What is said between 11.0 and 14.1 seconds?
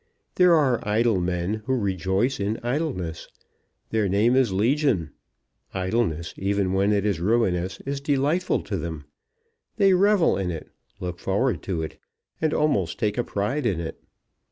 forward to it, and almost take a pride in it.